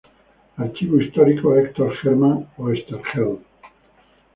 [0.57, 3.41] Archivo Histórico Hector Germán Oesterheld